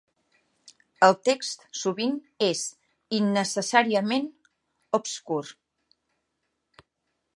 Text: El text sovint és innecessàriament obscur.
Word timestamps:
El 1.07 1.11
text 1.29 1.67
sovint 1.81 2.15
és 2.47 2.63
innecessàriament 3.19 4.27
obscur. 5.01 5.41